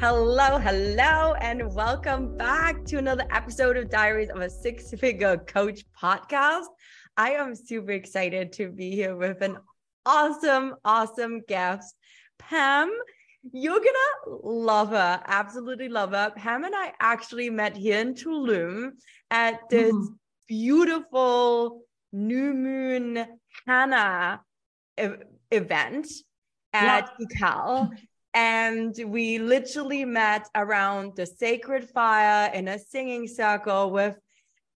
[0.00, 5.82] Hello, hello, and welcome back to another episode of Diaries of a Six Figure Coach
[6.00, 6.66] podcast.
[7.16, 9.58] I am super excited to be here with an
[10.06, 11.96] awesome, awesome guest.
[12.38, 12.96] Pam,
[13.50, 16.30] you're gonna love her, absolutely love her.
[16.36, 18.90] Pam and I actually met here in Tulum
[19.32, 20.06] at this mm.
[20.46, 21.80] beautiful
[22.12, 23.26] new moon
[23.66, 24.42] henna
[24.96, 25.08] e-
[25.50, 26.06] event
[26.72, 27.26] at yeah.
[28.34, 34.16] And we literally met around the sacred fire in a singing circle with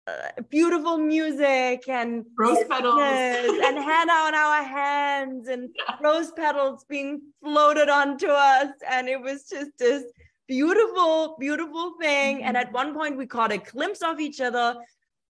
[0.08, 5.94] uh, beautiful music and rose petals and henna on our hands and yeah.
[6.02, 10.02] rose petals being floated onto us and it was just this
[10.48, 12.46] beautiful beautiful thing mm-hmm.
[12.48, 14.74] and at one point we caught a glimpse of each other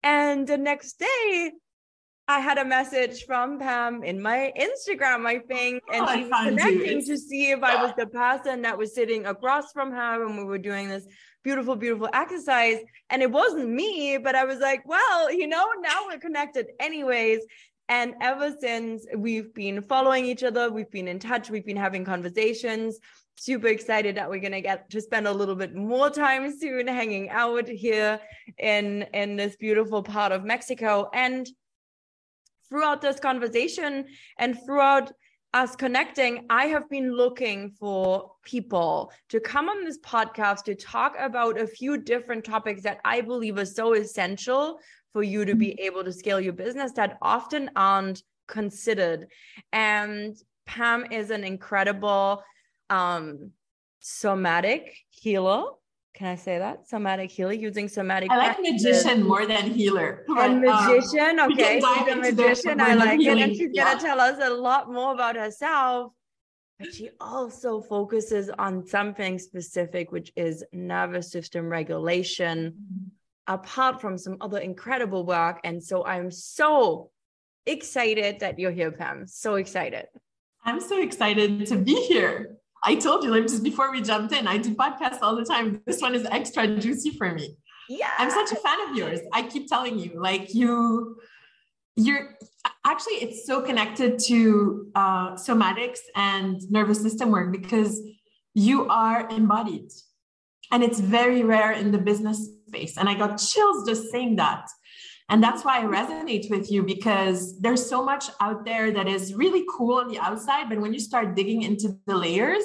[0.01, 1.51] and the next day
[2.27, 6.45] I had a message from Pam in my Instagram, I think, and oh, she was
[6.45, 7.05] connecting you.
[7.05, 10.43] to see if I was the person that was sitting across from her when we
[10.43, 11.05] were doing this
[11.43, 12.79] beautiful, beautiful exercise.
[13.11, 17.41] And it wasn't me, but I was like, well, you know, now we're connected anyways.
[17.89, 22.03] And ever since we've been following each other, we've been in touch, we've been having
[22.03, 22.97] conversations.
[23.35, 27.29] Super excited that we're gonna get to spend a little bit more time soon hanging
[27.29, 28.19] out here
[28.57, 31.09] in in this beautiful part of Mexico.
[31.13, 31.47] And
[32.69, 34.05] throughout this conversation
[34.37, 35.11] and throughout
[35.53, 41.15] us connecting, I have been looking for people to come on this podcast to talk
[41.17, 44.79] about a few different topics that I believe are so essential
[45.13, 49.27] for you to be able to scale your business that often aren't considered.
[49.71, 52.43] And Pam is an incredible
[52.89, 53.51] um,
[53.99, 55.63] somatic healer
[56.15, 56.87] can I say that?
[56.87, 58.31] Somatic healer using somatic.
[58.31, 59.05] I like practices.
[59.05, 60.23] magician more than healer.
[60.27, 61.81] But, and um, magician, um, okay.
[61.81, 62.79] She's a magician.
[62.79, 63.37] I like it.
[63.37, 63.93] And she's yeah.
[63.93, 66.13] gonna tell us a lot more about herself.
[66.79, 73.53] But she also focuses on something specific, which is nervous system regulation, mm-hmm.
[73.53, 75.59] apart from some other incredible work.
[75.65, 77.11] And so I'm so
[77.65, 79.27] excited that you're here, Pam.
[79.27, 80.05] So excited.
[80.63, 82.57] I'm so excited to be here.
[82.85, 85.81] I told you, like just before we jumped in, I do podcasts all the time.
[85.85, 87.57] This one is extra juicy for me.
[87.89, 88.11] Yeah.
[88.17, 89.19] I'm such a fan of yours.
[89.33, 91.17] I keep telling you, like you,
[91.95, 92.35] you're
[92.85, 98.01] actually, it's so connected to uh, somatics and nervous system work because
[98.53, 99.91] you are embodied.
[100.71, 102.97] And it's very rare in the business space.
[102.97, 104.67] And I got chills just saying that.
[105.29, 109.33] And that's why I resonate with you because there's so much out there that is
[109.33, 110.69] really cool on the outside.
[110.69, 112.63] But when you start digging into the layers,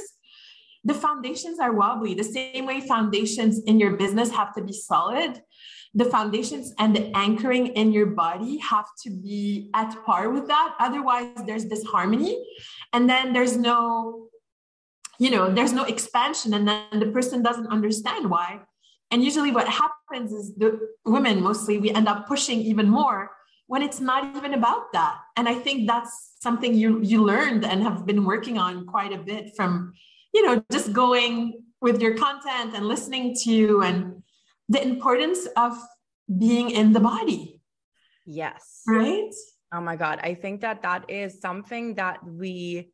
[0.85, 2.15] the foundations are wobbly.
[2.15, 5.41] The same way foundations in your business have to be solid,
[5.95, 10.75] the foundations and the anchoring in your body have to be at par with that.
[10.79, 12.45] Otherwise, there's disharmony.
[12.93, 14.29] And then there's no,
[15.19, 16.55] you know, there's no expansion.
[16.55, 18.61] And then the person doesn't understand why.
[19.11, 23.31] And usually, what happens is the women mostly, we end up pushing even more
[23.67, 25.19] when it's not even about that.
[25.37, 29.19] And I think that's something you you learned and have been working on quite a
[29.19, 29.93] bit from,
[30.35, 34.23] you know, just going with your content and listening to and
[34.69, 35.77] the importance of
[36.39, 37.61] being in the body.
[38.27, 38.83] Yes.
[38.87, 39.33] Right?
[39.73, 40.21] Oh my God.
[40.23, 42.91] I think that that is something that we,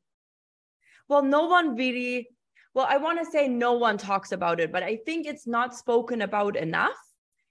[1.08, 2.28] well, no one really
[2.76, 5.74] well, I want to say no one talks about it, but I think it's not
[5.74, 6.98] spoken about enough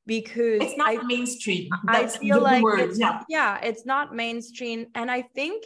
[0.06, 1.68] because it's not I, mainstream.
[1.88, 3.24] That's I feel like it's, yeah.
[3.28, 4.86] yeah, it's not mainstream.
[4.94, 5.66] And I think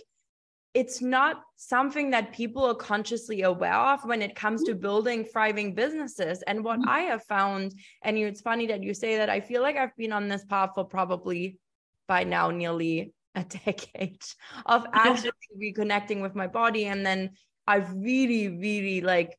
[0.73, 4.79] it's not something that people are consciously aware of when it comes to mm-hmm.
[4.79, 6.41] building thriving businesses.
[6.44, 6.89] And what mm-hmm.
[6.89, 10.13] I have found, and it's funny that you say that, I feel like I've been
[10.13, 11.59] on this path for probably
[12.07, 14.23] by now nearly a decade
[14.65, 16.85] of actually reconnecting with my body.
[16.85, 17.31] And then
[17.67, 19.35] I've really, really like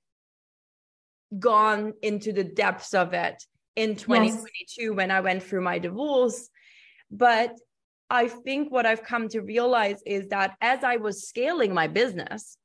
[1.38, 3.44] gone into the depths of it
[3.76, 4.90] in 2022 yes.
[4.92, 6.48] when I went through my divorce.
[7.10, 7.56] But
[8.08, 12.56] I think what I've come to realize is that as I was scaling my business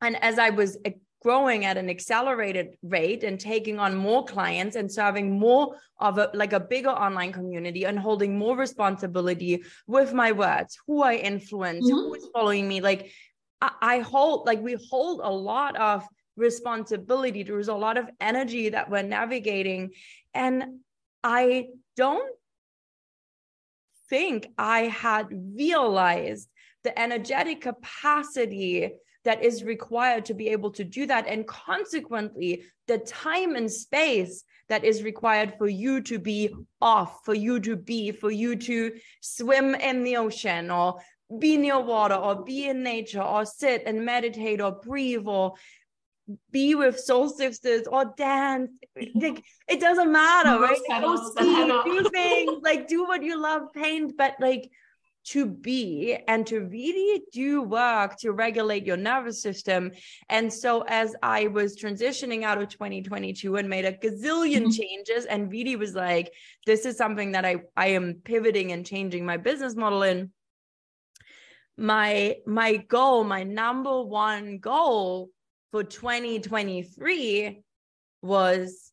[0.00, 0.76] and as I was
[1.22, 6.30] growing at an accelerated rate and taking on more clients and serving more of a
[6.32, 11.84] like a bigger online community and holding more responsibility with my words who i influence
[11.84, 11.94] mm-hmm.
[11.94, 13.12] who is following me like
[13.60, 16.06] I, I hold like we hold a lot of
[16.40, 19.90] responsibility there's a lot of energy that we're navigating
[20.34, 20.64] and
[21.22, 21.66] i
[21.96, 22.32] don't
[24.08, 26.48] think i had realized
[26.82, 28.90] the energetic capacity
[29.24, 31.26] that is required to be able to do that.
[31.26, 37.34] And consequently, the time and space that is required for you to be off, for
[37.34, 41.00] you to be, for you to swim in the ocean or
[41.38, 45.54] be near water or be in nature or sit and meditate or breathe or
[46.50, 48.70] be with soul sisters or dance.
[49.14, 50.78] Like, it doesn't matter, right?
[50.88, 54.70] Like, go ski, do things, like do what you love, paint, but like
[55.22, 59.92] to be and to really do work to regulate your nervous system.
[60.28, 64.70] And so, as I was transitioning out of 2022 and made a gazillion mm-hmm.
[64.70, 66.32] changes, and really was like,
[66.66, 70.32] this is something that I, I am pivoting and changing my business model in.
[71.76, 75.30] My my goal, my number one goal
[75.70, 77.62] for 2023
[78.22, 78.92] was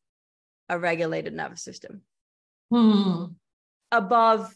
[0.69, 2.01] a regulated nervous system.
[2.71, 3.25] Hmm.
[3.91, 4.53] Above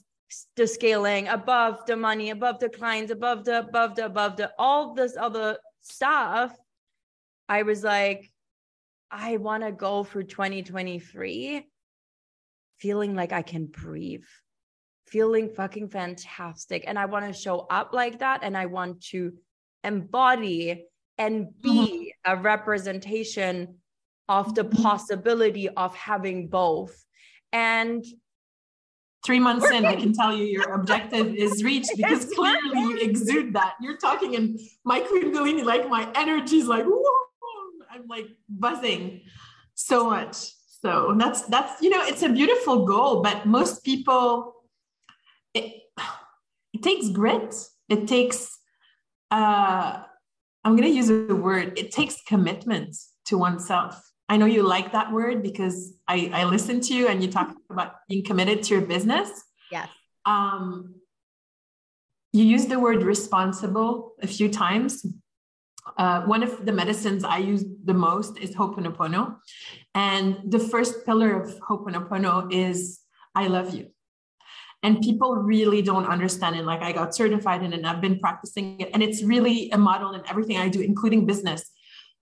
[0.55, 4.93] the scaling, above the money, above the clients, above the, above the, above the, all
[4.93, 6.55] this other stuff,
[7.49, 8.29] I was like,
[9.09, 11.67] I want to go for 2023
[12.79, 14.23] feeling like I can breathe,
[15.07, 16.85] feeling fucking fantastic.
[16.87, 18.39] And I want to show up like that.
[18.43, 19.33] And I want to
[19.83, 20.85] embody
[21.17, 22.00] and be mm-hmm.
[22.25, 23.75] A representation
[24.29, 24.81] of the mm-hmm.
[24.81, 27.05] possibility of having both.
[27.51, 28.03] And
[29.25, 33.53] three months in, I can tell you your objective is reached because clearly you exude
[33.53, 33.75] that.
[33.81, 36.85] You're talking and my Kundalini, like my energy is like,
[37.91, 39.21] I'm like buzzing
[39.75, 40.37] so much.
[40.81, 44.55] So that's, that's, you know, it's a beautiful goal, but most people,
[45.53, 45.83] it,
[46.73, 47.53] it takes grit.
[47.89, 48.57] It takes,
[49.29, 50.03] uh,
[50.63, 54.93] I'm going to use a word, it takes commitment to oneself I know you like
[54.93, 58.75] that word because I, I listened to you and you talk about being committed to
[58.75, 59.29] your business.
[59.69, 59.89] Yes.
[60.25, 60.95] Um,
[62.31, 65.05] you use the word responsible a few times.
[65.97, 69.35] Uh, one of the medicines I use the most is Ho'oponopono.
[69.95, 73.01] And the first pillar of Ho'oponopono is
[73.35, 73.87] I love you.
[74.83, 76.65] And people really don't understand it.
[76.65, 78.89] Like I got certified in it and I've been practicing it.
[78.93, 81.69] And it's really a model in everything I do, including business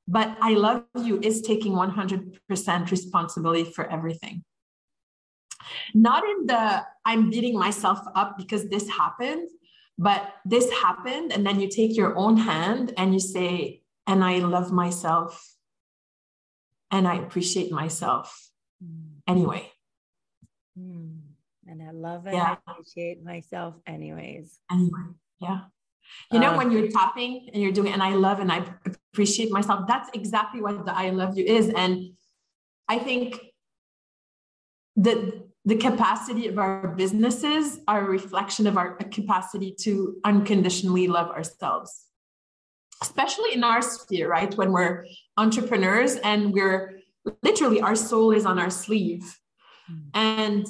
[0.09, 4.44] but I love you is taking 100% responsibility for everything.
[5.94, 9.47] Not in the I'm beating myself up because this happened,
[10.00, 11.31] but this happened.
[11.31, 15.53] And then you take your own hand and you say, and I love myself
[16.89, 18.50] and I appreciate myself
[18.83, 19.21] mm.
[19.27, 19.71] anyway.
[20.77, 21.19] Mm.
[21.69, 22.56] And I love and yeah.
[22.56, 24.57] I appreciate myself anyways.
[24.71, 25.06] Anyway,
[25.39, 25.62] yeah.
[26.31, 28.66] You know, uh, when you're tapping and you're doing, and I love and I
[29.13, 31.69] appreciate myself, that's exactly what the I love you is.
[31.69, 32.13] And
[32.88, 33.40] I think
[34.95, 41.30] the the capacity of our businesses are a reflection of our capacity to unconditionally love
[41.30, 42.06] ourselves,
[43.04, 44.56] especially in our sphere, right?
[44.57, 45.06] When we're
[45.38, 47.02] entrepreneurs and we're
[47.44, 49.38] literally our soul is on our sleeve.
[49.92, 50.09] Mm.
[50.16, 50.68] And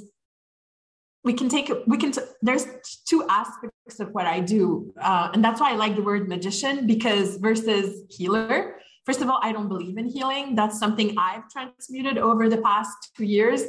[1.23, 2.65] we can take we can t- there's
[3.07, 6.87] two aspects of what i do uh, and that's why i like the word magician
[6.87, 10.55] because versus healer first of all i don't believe in healing.
[10.55, 13.63] That's something i've transmuted over the past two years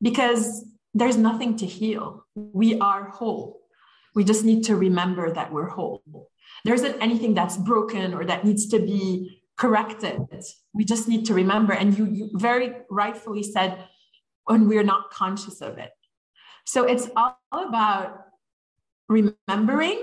[0.00, 2.26] because there's nothing to heal.
[2.34, 3.60] We are whole.
[4.14, 6.02] We just need to remember that we're whole.
[6.64, 10.20] There isn't anything that's broken or that needs to be corrected.
[10.74, 13.78] We just need to remember and you, you very rightfully said
[14.44, 15.92] when we're not conscious of it
[16.64, 18.26] so it's all about
[19.08, 20.02] remembering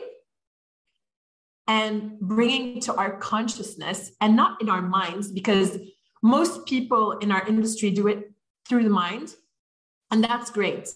[1.68, 5.78] and bringing to our consciousness and not in our minds, because
[6.24, 8.32] most people in our industry do it
[8.68, 9.36] through the mind.
[10.12, 10.90] And that's great.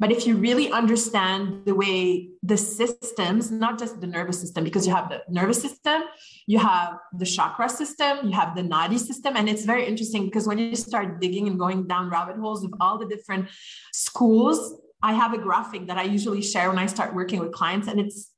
[0.00, 4.86] But if you really understand the way the systems, not just the nervous system, because
[4.86, 6.02] you have the nervous system,
[6.46, 9.34] you have the chakra system, you have the nadi system.
[9.36, 12.72] And it's very interesting because when you start digging and going down rabbit holes of
[12.80, 13.48] all the different
[13.92, 17.88] schools I have a graphic that I usually share when I start working with clients,
[17.88, 18.32] and it's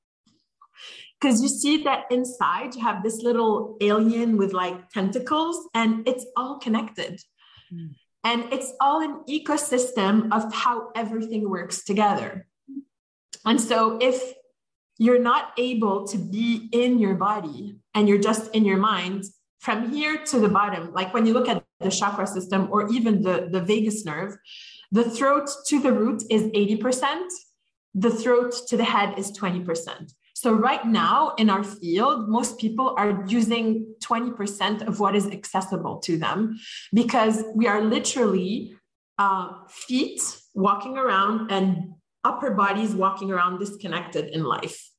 [1.21, 6.27] because you see that inside you have this little alien with like tentacles, and it's
[6.37, 7.21] all connected.
[7.73, 7.95] Mm.
[8.23, 12.47] And it's all an ecosystem of how everything works together.
[13.47, 14.35] And so if
[14.99, 19.25] you're not able to be in your body and you're just in your mind,
[19.61, 23.23] from here to the bottom, like when you look at the chakra system or even
[23.23, 24.37] the, the vagus nerve,
[24.93, 27.29] the throat to the root is 80%,
[27.95, 30.13] the throat to the head is 20%.
[30.35, 35.99] So, right now in our field, most people are using 20% of what is accessible
[35.99, 36.59] to them
[36.95, 38.75] because we are literally
[39.19, 40.23] uh, feet
[40.55, 41.93] walking around and
[42.25, 44.91] upper bodies walking around disconnected in life.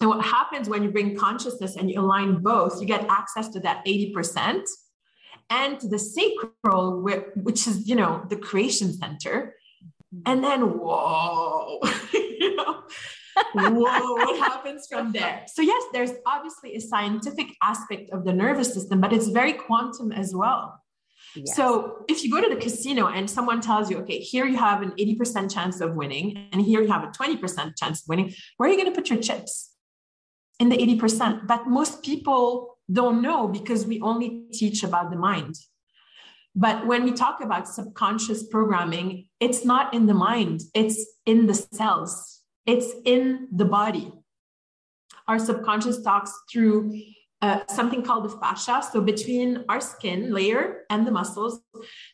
[0.00, 3.60] And what happens when you bring consciousness and you align both, you get access to
[3.60, 4.62] that 80%
[5.50, 9.56] and to the sacral, which is, you know, the creation center.
[10.14, 10.22] Mm-hmm.
[10.26, 11.80] And then, whoa,
[12.12, 12.82] you know,
[13.54, 15.44] whoa, what happens from there?
[15.46, 20.12] So, yes, there's obviously a scientific aspect of the nervous system, but it's very quantum
[20.12, 20.80] as well.
[21.36, 21.54] Yes.
[21.54, 24.82] So if you go to the casino and someone tells you, okay, here you have
[24.82, 28.68] an 80% chance of winning, and here you have a 20% chance of winning, where
[28.68, 29.70] are you going to put your chips?
[30.60, 31.46] in the 80%.
[31.46, 35.56] But most people don't know because we only teach about the mind.
[36.54, 41.54] But when we talk about subconscious programming, it's not in the mind, it's in the
[41.54, 44.12] cells, it's in the body.
[45.28, 46.92] Our subconscious talks through
[47.40, 48.82] uh, something called the fascia.
[48.92, 51.60] So between our skin layer and the muscles,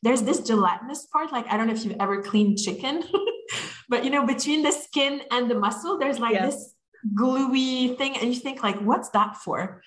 [0.03, 1.33] there's this gelatinous part.
[1.33, 3.03] Like I don't know if you've ever cleaned chicken,
[3.89, 6.55] but you know, between the skin and the muscle, there's like yes.
[6.55, 6.75] this
[7.15, 9.83] gluey thing and you think like what's that for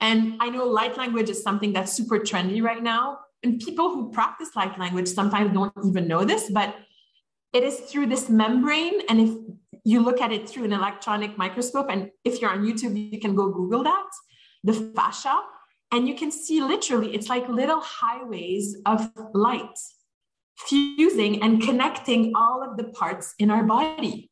[0.00, 3.18] and i know light language is something that's super trendy right now.
[3.42, 6.74] And people who practice light language sometimes don't even know this but
[7.52, 9.00] it is through this membrane.
[9.08, 9.30] And if
[9.84, 13.34] you look at it through an electronic microscope and if you're on youtube you can
[13.34, 14.10] go google that
[14.64, 15.40] the fascia.
[15.92, 19.78] And you can see literally it's like little highways of light
[20.56, 24.30] fusing and connecting all of the parts in our body.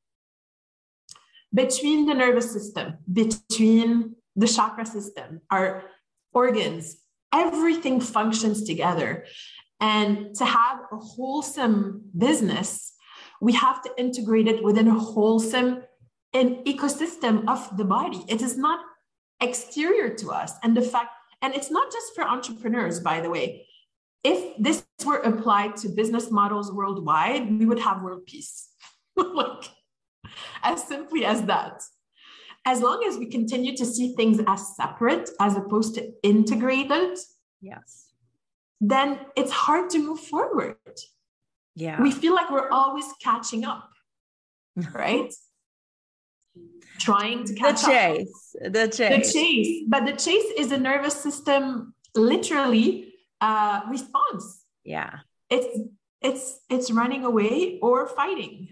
[1.53, 5.85] Between the nervous system, between the chakra system, our
[6.33, 6.97] organs,
[7.33, 9.25] everything functions together.
[9.81, 12.95] And to have a wholesome business,
[13.41, 15.83] we have to integrate it within a wholesome
[16.35, 18.23] an ecosystem of the body.
[18.29, 18.81] It is not
[19.41, 20.53] exterior to us.
[20.63, 23.67] And the fact, and it's not just for entrepreneurs, by the way.
[24.25, 28.69] If this were applied to business models worldwide, we would have world peace.
[29.17, 29.65] like
[30.63, 31.83] as simply as that.
[32.65, 37.19] As long as we continue to see things as separate as opposed to integrated,
[37.61, 38.09] yes,
[38.81, 40.77] then it's hard to move forward.
[41.75, 42.03] Yeah.
[42.03, 43.91] We feel like we're always catching up,
[44.93, 45.33] right?
[46.99, 48.73] Trying to catch the chase, up.
[48.73, 49.85] the chase, the chase.
[49.89, 54.65] But the chase is a nervous system literally uh, response.
[54.85, 55.79] Yeah, it's
[56.21, 58.69] it's it's running away or fighting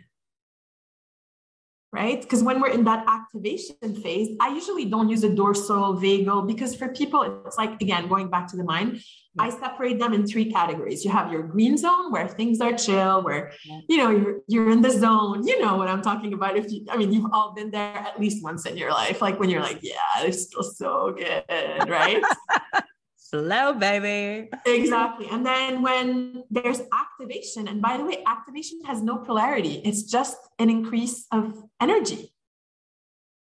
[1.92, 2.20] right?
[2.20, 6.74] Because when we're in that activation phase, I usually don't use a dorsal vagal because
[6.74, 9.00] for people, it's like, again, going back to the mind,
[9.34, 9.44] yeah.
[9.44, 11.04] I separate them in three categories.
[11.04, 13.80] You have your green zone where things are chill, where, yeah.
[13.88, 16.56] you know, you're, you're in the zone, you know what I'm talking about.
[16.56, 19.38] If you, I mean, you've all been there at least once in your life, like
[19.38, 21.44] when you're like, yeah, it's still so good,
[21.88, 22.22] right?
[23.30, 24.49] Slow, baby.
[24.64, 25.26] Exactly.
[25.28, 30.37] And then when there's activation, and by the way, activation has no polarity, it's just
[30.61, 32.33] an increase of energy.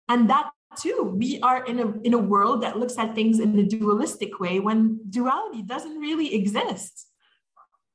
[0.08, 3.58] And that too, we are in a, in a world that looks at things in
[3.58, 7.08] a dualistic way when duality doesn't really exist.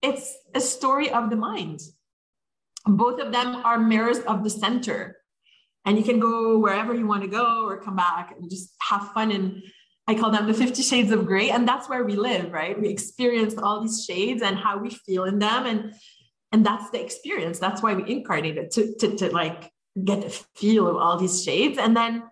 [0.01, 1.79] It's a story of the mind.
[2.85, 5.17] Both of them are mirrors of the center.
[5.85, 9.13] And you can go wherever you want to go or come back and just have
[9.13, 9.63] fun and
[10.09, 11.51] I call them the 50 shades of gray.
[11.51, 12.79] And that's where we live, right?
[12.81, 15.67] We experience all these shades and how we feel in them.
[15.67, 15.93] And
[16.51, 17.59] and that's the experience.
[17.59, 19.71] That's why we incarnated to, to, to like
[20.03, 21.77] get the feel of all these shades.
[21.77, 22.23] And then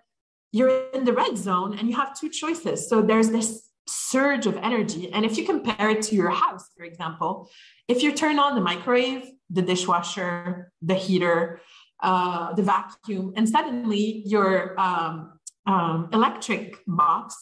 [0.51, 2.89] you're in the red zone and you have two choices.
[2.89, 5.13] So there's this surge of energy.
[5.13, 7.48] And if you compare it to your house, for example,
[7.88, 11.62] if you turn on the microwave, the dishwasher, the heater,
[12.01, 17.36] uh, the vacuum, and suddenly your um, um, electric box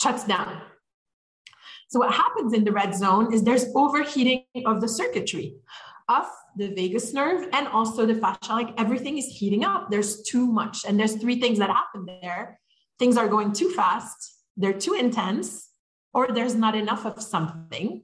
[0.00, 0.62] shuts down.
[1.88, 5.56] So what happens in the red zone is there's overheating of the circuitry
[6.08, 6.26] of
[6.56, 8.52] the vagus nerve and also the fascia.
[8.52, 9.90] Like everything is heating up.
[9.90, 10.84] There's too much.
[10.86, 12.60] And there's three things that happen there.
[12.98, 14.18] Things are going too fast,
[14.56, 15.70] they're too intense,
[16.12, 18.02] or there's not enough of something.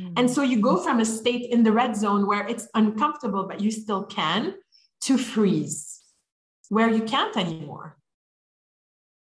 [0.00, 0.14] Mm-hmm.
[0.16, 3.60] And so you go from a state in the red zone where it's uncomfortable, but
[3.60, 4.54] you still can,
[5.02, 6.00] to freeze,
[6.70, 7.98] where you can't anymore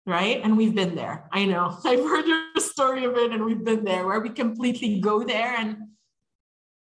[0.05, 0.41] right?
[0.43, 1.27] And we've been there.
[1.31, 1.77] I know.
[1.85, 5.55] I've heard your story of it, and we've been there where we completely go there.
[5.57, 5.77] And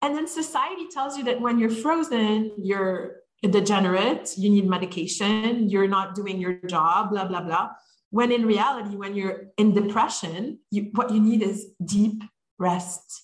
[0.02, 5.88] and then society tells you that when you're frozen, you're degenerate, you need medication, you're
[5.88, 7.70] not doing your job, blah, blah, blah.
[8.10, 12.22] When in reality, when you're in depression, you, what you need is deep
[12.58, 13.24] rest.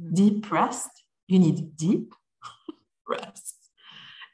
[0.00, 0.14] Hmm.
[0.14, 0.90] Deep rest.
[1.26, 2.14] You need deep
[3.08, 3.53] rest.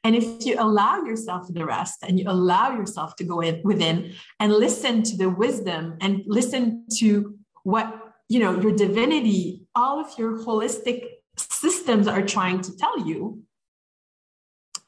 [0.02, 4.14] And if you allow yourself the rest and you allow yourself to go in within
[4.38, 10.19] and listen to the wisdom and listen to what you know your divinity, all of
[10.19, 11.04] your holistic
[11.37, 13.42] systems are trying to tell you,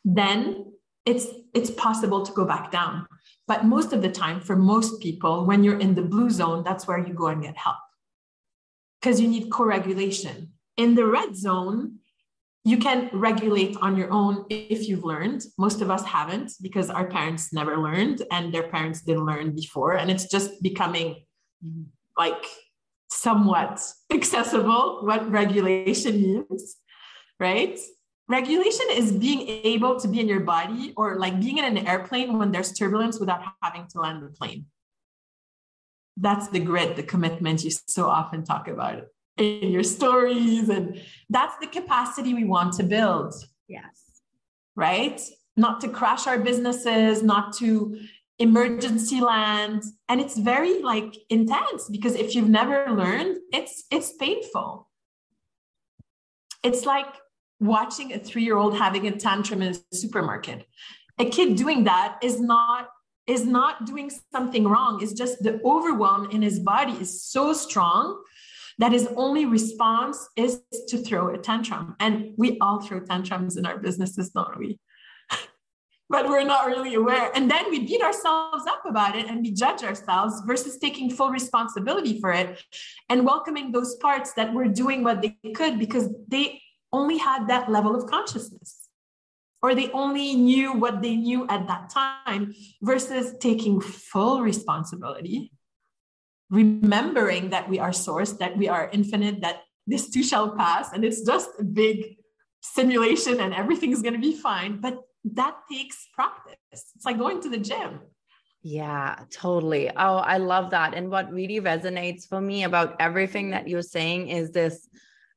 [0.05, 0.73] then
[1.05, 3.07] it's it's possible to go back down.
[3.47, 6.87] But most of the time, for most people, when you're in the blue zone, that's
[6.87, 7.77] where you go and get help
[9.01, 10.53] because you need co-regulation.
[10.77, 11.99] In the red zone,
[12.65, 15.43] you can regulate on your own if you've learned.
[15.59, 19.95] Most of us haven't because our parents never learned and their parents didn't learn before.
[19.95, 21.25] And it's just becoming
[22.17, 22.45] like
[23.11, 26.77] somewhat accessible what regulation means,
[27.41, 27.79] right?
[28.29, 32.39] Regulation is being able to be in your body or like being in an airplane
[32.39, 34.67] when there's turbulence without having to land the plane.
[36.17, 39.03] That's the grit, the commitment you so often talk about
[39.37, 40.69] in your stories.
[40.69, 43.35] And that's the capacity we want to build.
[43.69, 44.21] Yes.
[44.77, 45.21] Right?
[45.57, 47.99] Not to crash our businesses, not to
[48.39, 49.83] emergency land.
[50.09, 54.89] And it's very like intense because if you've never learned, it's it's painful.
[56.65, 57.07] It's like
[57.61, 60.67] watching a three-year-old having a tantrum in a supermarket.
[61.19, 62.89] A kid doing that is not
[63.27, 65.01] is not doing something wrong.
[65.03, 68.21] It's just the overwhelm in his body is so strong
[68.79, 71.97] that his only response is to throw a tantrum.
[72.01, 74.79] And we all throw tantrums in our businesses, don't we?
[76.11, 77.31] but we're not really aware.
[77.35, 81.31] And then we beat ourselves up about it and we judge ourselves versus taking full
[81.31, 82.63] responsibility for it
[83.09, 86.61] and welcoming those parts that were doing what they could because they
[86.93, 88.89] only had that level of consciousness
[89.63, 95.53] or they only knew what they knew at that time versus taking full responsibility
[96.53, 101.05] remembering that we are source, that we are infinite, that this too shall pass, and
[101.05, 102.17] it's just a big
[102.61, 104.81] simulation and everything's going to be fine.
[104.81, 106.59] But that takes practice.
[106.71, 108.01] It's like going to the gym.
[108.63, 109.91] Yeah, totally.
[109.91, 110.95] Oh, I love that.
[110.95, 114.89] And what really resonates for me about everything that you're saying is this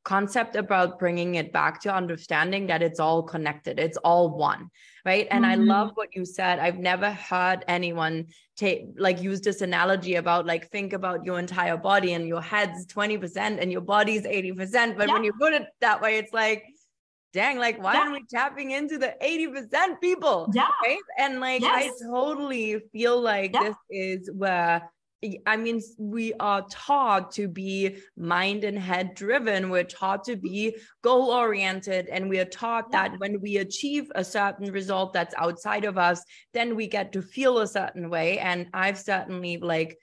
[0.06, 4.70] concept about bringing it back to understanding that it's all connected, it's all one,
[5.04, 5.28] right?
[5.32, 5.52] And mm-hmm.
[5.52, 6.60] I love what you said.
[6.60, 11.76] I've never heard anyone take like use this analogy about like think about your entire
[11.76, 14.96] body and your head's 20% and your body's 80%.
[14.96, 15.14] But yeah.
[15.14, 16.64] when you put it that way, it's like,
[17.34, 18.00] dang, like why yeah.
[18.02, 20.52] aren't we tapping into the 80% people?
[20.54, 20.68] Yeah.
[20.86, 21.00] Right.
[21.18, 21.92] And like yes.
[22.02, 23.64] I totally feel like yeah.
[23.64, 24.90] this is where
[25.46, 29.70] I mean, we are taught to be mind and head driven.
[29.70, 32.08] We're taught to be goal oriented.
[32.08, 36.24] And we are taught that when we achieve a certain result that's outside of us,
[36.54, 38.40] then we get to feel a certain way.
[38.40, 39.98] And I've certainly like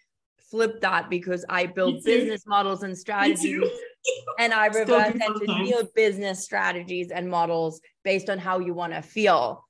[0.50, 3.68] flipped that because I build business models and strategies.
[4.38, 9.64] and I reverse engineer business strategies and models based on how you want to feel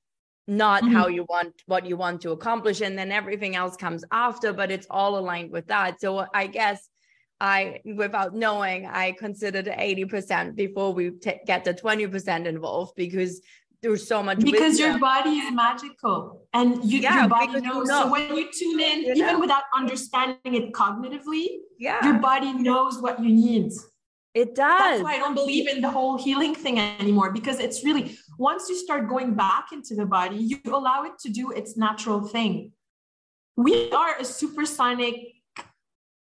[0.47, 0.93] not mm-hmm.
[0.93, 4.71] how you want what you want to accomplish and then everything else comes after but
[4.71, 6.89] it's all aligned with that so i guess
[7.39, 13.41] i without knowing i consider the 80% before we t- get the 20% involved because
[13.81, 14.91] there's so much because wisdom.
[14.91, 19.01] your body is magical and you, yeah, your body knows so when you tune in
[19.01, 19.39] you even know?
[19.39, 21.47] without understanding it cognitively
[21.79, 23.71] yeah your body knows what you need
[24.33, 24.79] it does.
[24.79, 28.67] That's why I don't believe in the whole healing thing anymore because it's really once
[28.67, 32.71] you start going back into the body, you allow it to do its natural thing.
[33.55, 35.15] We are a supersonic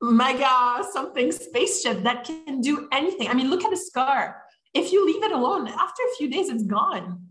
[0.01, 3.29] mega something spaceship that can do anything.
[3.29, 4.43] I mean, look at a scar.
[4.73, 7.27] If you leave it alone, after a few days, it's gone.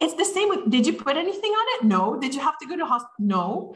[0.00, 1.86] It's the same with did you put anything on it?
[1.86, 2.20] No.
[2.20, 3.14] Did you have to go to hospital?
[3.18, 3.74] No.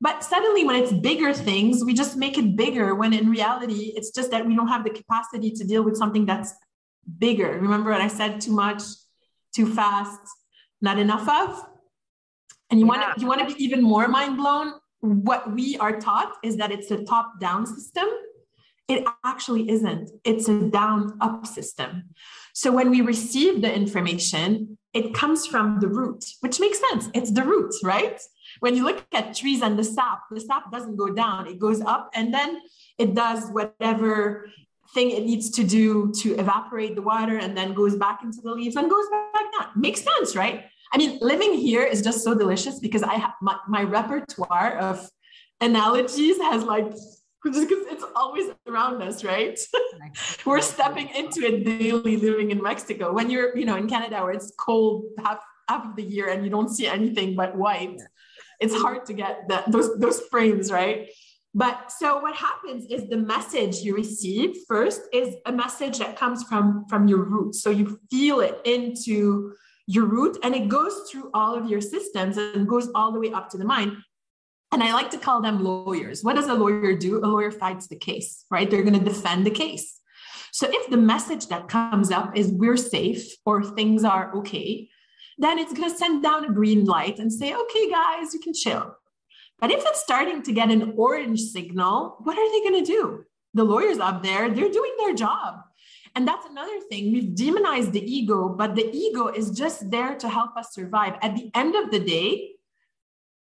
[0.00, 4.10] But suddenly, when it's bigger things, we just make it bigger when in reality, it's
[4.10, 6.52] just that we don't have the capacity to deal with something that's
[7.18, 7.58] bigger.
[7.60, 8.82] Remember what I said too much,
[9.54, 10.20] too fast,
[10.80, 11.66] not enough of?
[12.70, 12.92] And you yeah.
[12.92, 14.74] want to you want to be even more mind blown?
[15.00, 18.08] What we are taught is that it's a top down system.
[18.88, 20.10] It actually isn't.
[20.24, 22.10] It's a down up system.
[22.52, 27.08] So when we receive the information, it comes from the root, which makes sense.
[27.14, 28.20] It's the root, right?
[28.60, 31.80] When you look at trees and the sap, the sap doesn't go down, it goes
[31.80, 32.60] up and then
[32.98, 34.48] it does whatever
[34.92, 38.50] thing it needs to do to evaporate the water and then goes back into the
[38.50, 39.68] leaves and goes back down.
[39.74, 40.64] Makes sense, right?
[40.92, 45.08] I mean, living here is just so delicious because I have my, my repertoire of
[45.60, 46.92] analogies has like
[47.52, 49.58] just because it's always around us, right?
[50.46, 53.12] We're stepping into it daily living in Mexico.
[53.12, 56.44] When you're, you know, in Canada where it's cold half half of the year and
[56.44, 58.00] you don't see anything but white,
[58.64, 61.08] it's hard to get that those those frames right.
[61.56, 66.42] But so what happens is the message you receive first is a message that comes
[66.44, 67.54] from from your root.
[67.54, 69.52] So you feel it into
[69.86, 73.32] your root and it goes through all of your systems and goes all the way
[73.32, 73.92] up to the mind.
[74.72, 76.24] And I like to call them lawyers.
[76.24, 77.18] What does a lawyer do?
[77.18, 78.68] A lawyer fights the case, right?
[78.68, 80.00] They're going to defend the case.
[80.52, 84.88] So if the message that comes up is we're safe or things are okay,
[85.38, 88.54] then it's going to send down a green light and say, okay, guys, you can
[88.54, 88.96] chill.
[89.60, 93.24] But if it's starting to get an orange signal, what are they going to do?
[93.54, 95.60] The lawyers up there, they're doing their job.
[96.16, 97.12] And that's another thing.
[97.12, 101.14] We've demonized the ego, but the ego is just there to help us survive.
[101.22, 102.52] At the end of the day,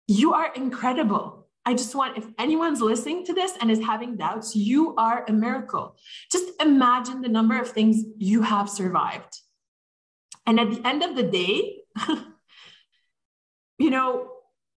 [0.08, 1.46] you are incredible.
[1.64, 5.32] I just want, if anyone's listening to this and is having doubts, you are a
[5.32, 5.96] miracle.
[6.32, 9.40] Just imagine the number of things you have survived.
[10.48, 11.82] And at the end of the day,
[13.78, 14.30] you know,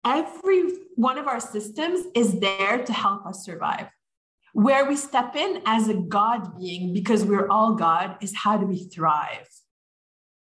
[0.02, 0.62] every
[0.96, 3.88] one of our systems is there to help us survive.
[4.54, 8.64] Where we step in as a God being, because we're all God, is how do
[8.64, 9.46] we thrive?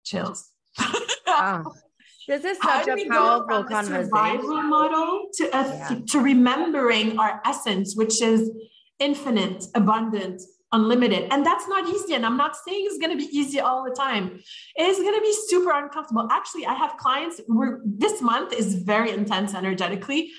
[0.06, 0.52] Chills.
[1.30, 1.62] Ah.
[2.28, 4.06] This is such a powerful conversation.
[4.06, 6.00] Survival model to, uh, yeah.
[6.08, 8.50] to remembering our essence, which is
[9.00, 11.32] infinite, abundant, unlimited.
[11.32, 12.14] And that's not easy.
[12.14, 14.40] And I'm not saying it's going to be easy all the time.
[14.76, 16.28] It's going to be super uncomfortable.
[16.32, 20.32] Actually, I have clients where this month is very intense energetically.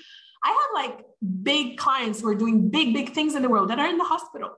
[0.44, 1.04] I have like
[1.42, 4.04] big clients who are doing big, big things in the world that are in the
[4.04, 4.50] hospital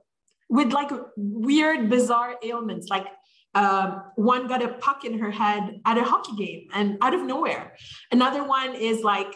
[0.49, 3.07] with like weird, bizarre ailments, like
[3.55, 7.21] um, one got a puck in her head at a hockey game and out of
[7.21, 7.75] nowhere.
[8.11, 9.33] Another one is like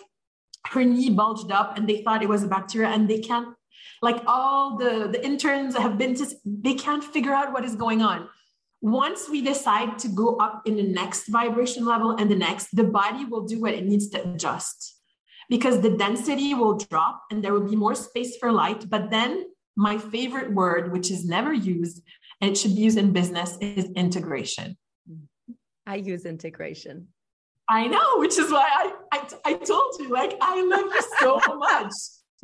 [0.68, 3.55] her knee bulged up and they thought it was a bacteria and they can't,
[4.02, 8.02] like all the, the interns have been to, they can't figure out what is going
[8.02, 8.28] on.
[8.82, 12.84] Once we decide to go up in the next vibration level and the next, the
[12.84, 14.96] body will do what it needs to adjust
[15.50, 18.90] because the density will drop and there will be more space for light.
[18.90, 22.02] But then my favorite word, which is never used,
[22.42, 24.78] and it should be used in business is integration.
[25.88, 27.08] I use integration.
[27.68, 28.68] I know, which is why
[29.12, 31.94] I, I, I told you, like, I love you so much.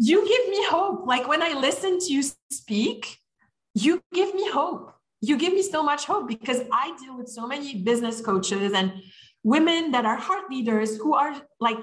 [0.04, 1.06] You give me hope.
[1.06, 3.20] Like when I listen to you speak,
[3.76, 4.96] you give me hope.
[5.22, 8.94] You give me so much hope because I deal with so many business coaches and
[9.44, 11.78] women that are heart leaders who are like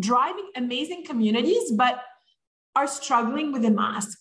[0.00, 2.02] driving amazing communities, but
[2.74, 4.18] are struggling with a mask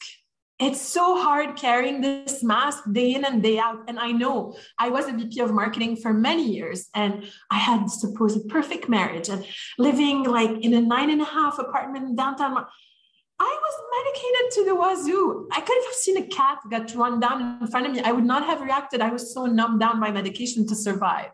[0.59, 3.79] it's so hard carrying this mask day in and day out.
[3.87, 7.89] And I know I was a VP of marketing for many years and I had
[7.89, 9.45] supposed perfect marriage and
[9.77, 12.65] living like in a nine and a half apartment in downtown.
[13.39, 15.47] I was medicated to the wazoo.
[15.51, 18.01] I could have seen a cat get run down in front of me.
[18.01, 19.01] I would not have reacted.
[19.01, 21.31] I was so numbed down by medication to survive.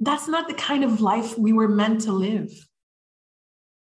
[0.00, 2.50] That's not the kind of life we were meant to live.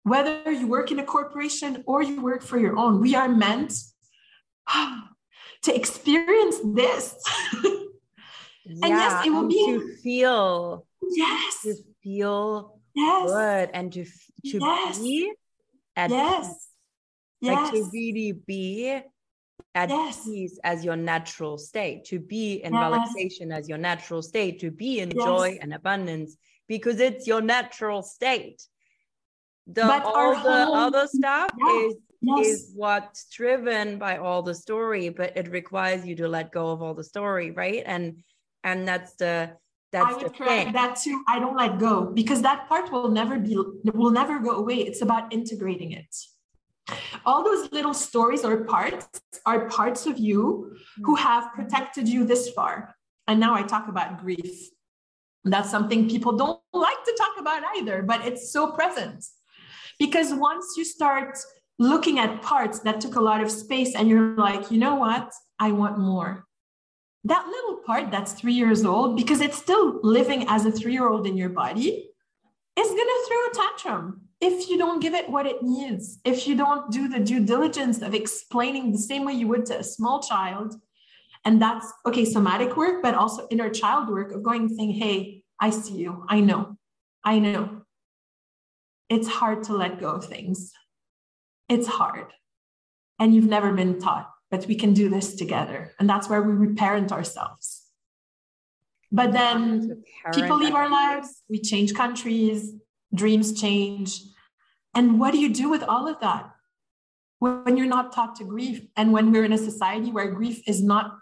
[0.03, 3.73] Whether you work in a corporation or you work for your own, we are meant
[5.63, 7.15] to experience this.
[7.65, 7.85] and
[8.65, 10.87] yeah, yes, it will be to feel.
[11.11, 11.63] Yes.
[11.63, 13.31] To feel yes.
[13.31, 14.99] good and to to yes.
[14.99, 15.33] be
[15.97, 16.68] at yes.
[17.41, 17.51] Peace.
[17.51, 19.01] Like to really be
[19.75, 20.25] at yes.
[20.25, 22.83] peace as your natural state, to be in yes.
[22.83, 25.25] relaxation as your natural state, to be in yes.
[25.25, 28.63] joy and abundance because it's your natural state.
[29.67, 32.47] The but all the whole, other stuff is yes.
[32.47, 36.83] is what's driven by all the story but it requires you to let go of
[36.83, 38.17] all the story right and
[38.65, 39.51] and that's the
[39.93, 41.23] that's I would correct that too.
[41.27, 43.57] I don't let go because that part will never be
[43.95, 44.77] will never go away.
[44.77, 46.15] It's about integrating it.
[47.27, 51.21] All those little stories or parts are parts of you who mm.
[51.21, 52.95] have protected you this far.
[53.27, 54.69] And now I talk about grief.
[55.45, 59.25] That's something people don't like to talk about either, but it's so present.
[59.99, 61.39] Because once you start
[61.79, 65.33] looking at parts that took a lot of space and you're like, you know what?
[65.59, 66.45] I want more.
[67.25, 71.09] That little part that's three years old, because it's still living as a three year
[71.09, 72.11] old in your body,
[72.79, 76.47] is going to throw a tantrum if you don't give it what it needs, if
[76.47, 79.85] you don't do the due diligence of explaining the same way you would to a
[79.85, 80.75] small child.
[81.45, 85.43] And that's okay, somatic work, but also inner child work of going, and saying, hey,
[85.61, 86.25] I see you.
[86.29, 86.77] I know.
[87.25, 87.83] I know.
[89.09, 90.73] It's hard to let go of things
[91.69, 92.33] it's hard
[93.19, 96.53] and you've never been taught but we can do this together and that's where we
[96.53, 97.85] reparent ourselves
[99.13, 102.75] but then people leave our lives we change countries
[103.15, 104.21] dreams change
[104.99, 106.51] and what do you do with all of that
[107.39, 110.83] when you're not taught to grieve and when we're in a society where grief is
[110.83, 111.17] not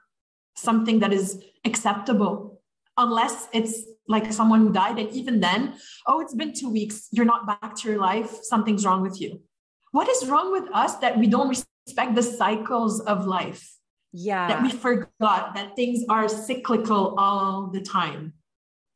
[0.57, 2.63] something that is acceptable
[2.97, 4.99] unless it's like someone who died.
[4.99, 5.75] And even then,
[6.07, 9.43] oh, it's been two weeks, you're not back to your life, something's wrong with you.
[9.93, 13.77] What is wrong with us that we don't respect the cycles of life?
[14.11, 14.49] Yeah.
[14.49, 18.33] That we forgot that things are cyclical all the time.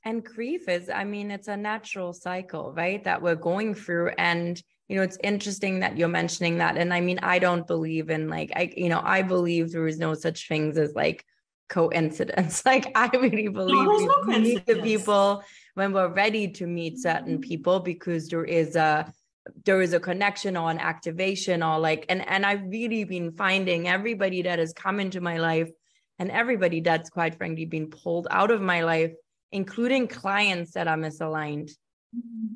[0.04, 3.02] And grief is, I mean, it's a natural cycle, right?
[3.04, 4.12] That we're going through.
[4.16, 6.76] And, you know, it's interesting that you're mentioning that.
[6.76, 9.98] And I mean, I don't believe in like, I, you know, I believe there is
[9.98, 11.24] no such things as like
[11.70, 12.62] coincidence.
[12.70, 15.42] Like I really believe no, we no meet the people
[15.74, 17.48] when we're ready to meet certain mm-hmm.
[17.48, 19.12] people because there is a
[19.64, 23.88] there is a connection or an activation or like and and I've really been finding
[23.88, 25.70] everybody that has come into my life
[26.18, 29.12] and everybody that's quite frankly been pulled out of my life,
[29.52, 31.70] including clients that are misaligned.
[32.16, 32.54] Mm-hmm.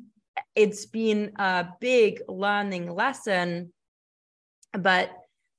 [0.55, 3.73] It's been a big learning lesson,
[4.71, 5.11] but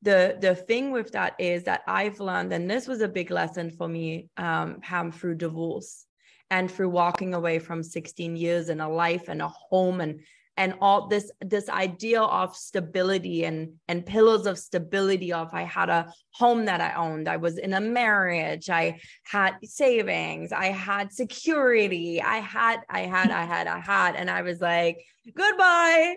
[0.02, 3.70] the the thing with that is that I've learned, and this was a big lesson
[3.70, 6.06] for me, um, Pam, through divorce
[6.50, 10.20] and through walking away from 16 years and a life and a home and
[10.56, 15.88] and all this this idea of stability and and pillars of stability of i had
[15.88, 17.28] a home that i owned.
[17.28, 18.68] I was in a marriage.
[18.68, 20.52] I had savings.
[20.52, 22.20] I had security.
[22.20, 24.16] I had i had i had i had.
[24.16, 24.98] And i was like
[25.34, 26.16] goodbye.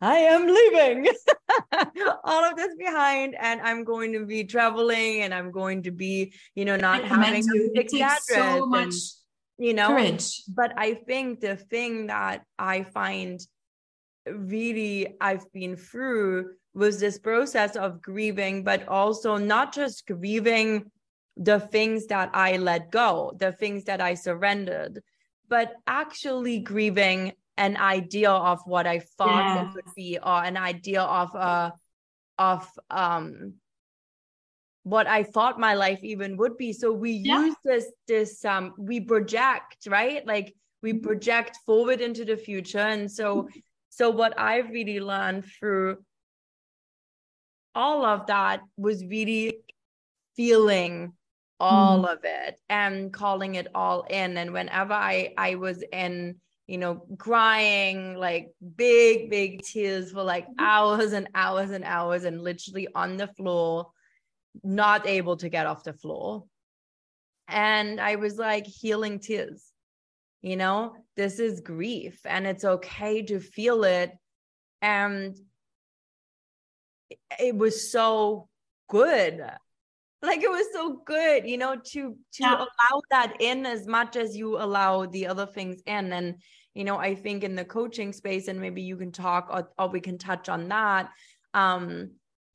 [0.00, 1.12] I am leaving.
[2.24, 6.32] All of this behind and i'm going to be traveling and i'm going to be
[6.54, 10.42] you know not having a fixed address so much and, you know courage.
[10.54, 13.40] but i think the thing that i find
[14.34, 20.90] really I've been through was this process of grieving, but also not just grieving
[21.36, 25.02] the things that I let go, the things that I surrendered,
[25.48, 29.68] but actually grieving an idea of what I thought yeah.
[29.68, 31.70] it would be, or an idea of uh
[32.38, 33.54] of um
[34.84, 36.72] what I thought my life even would be.
[36.72, 37.46] So we yeah.
[37.46, 40.26] use this this um we project, right?
[40.26, 41.06] Like we mm-hmm.
[41.06, 42.78] project forward into the future.
[42.78, 43.48] And so
[43.98, 45.98] so, what I've really learned through
[47.74, 49.58] all of that was really
[50.36, 51.14] feeling
[51.58, 52.12] all mm.
[52.12, 54.36] of it and calling it all in.
[54.36, 56.36] And whenever I I was in,
[56.68, 60.64] you know, crying like big, big tears for like mm-hmm.
[60.64, 63.90] hours and hours and hours and literally on the floor,
[64.62, 66.44] not able to get off the floor.
[67.48, 69.72] And I was like healing tears
[70.42, 74.12] you know this is grief and it's okay to feel it.
[74.80, 75.36] And
[77.40, 78.48] it was so
[78.88, 79.42] good.
[80.22, 82.56] Like it was so good you know to to yeah.
[82.56, 86.12] allow that in as much as you allow the other things in.
[86.12, 86.36] And
[86.74, 89.88] you know i think in the coaching space and maybe you can talk or, or
[89.88, 91.10] we can touch on that
[91.52, 92.10] um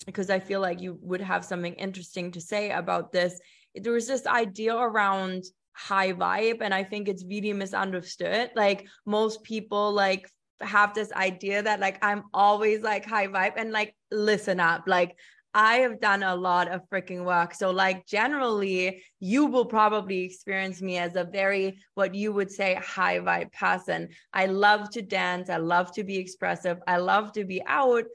[0.06, 3.40] because i feel like you would have something interesting to say about this.
[3.76, 5.44] There was this idea around
[5.74, 10.30] high vibe and i think it's really misunderstood like most people like
[10.62, 15.16] have this idea that like i'm always like high vibe and like listen up like
[15.56, 17.54] I have done a lot of freaking work.
[17.54, 22.74] So, like, generally, you will probably experience me as a very, what you would say,
[22.76, 24.10] high vibe person.
[24.34, 25.52] I love to dance.
[25.52, 26.80] I love to be expressive.
[26.88, 28.06] I love to be out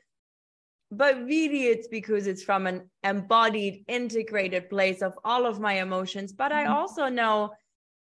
[0.90, 6.33] but really it's because it's from an embodied integrated place of all of my emotions.
[6.33, 6.72] But i mm-hmm.
[6.72, 7.53] also know